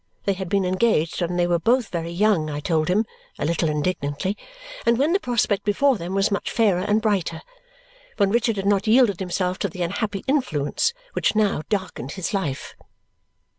They 0.23 0.33
had 0.33 0.49
been 0.49 0.65
engaged 0.65 1.21
when 1.21 1.35
they 1.37 1.45
were 1.45 1.59
both 1.59 1.89
very 1.89 2.09
young, 2.09 2.49
I 2.49 2.59
told 2.59 2.87
him 2.87 3.05
(a 3.37 3.45
little 3.45 3.69
indignantly) 3.69 4.35
and 4.83 4.97
when 4.97 5.13
the 5.13 5.19
prospect 5.19 5.63
before 5.63 5.95
them 5.97 6.15
was 6.15 6.31
much 6.31 6.49
fairer 6.49 6.81
and 6.81 7.03
brighter. 7.03 7.43
When 8.17 8.31
Richard 8.31 8.57
had 8.57 8.65
not 8.65 8.87
yielded 8.87 9.19
himself 9.19 9.59
to 9.59 9.69
the 9.69 9.83
unhappy 9.83 10.23
influence 10.27 10.91
which 11.13 11.35
now 11.35 11.61
darkened 11.69 12.13
his 12.13 12.33
life. 12.33 12.75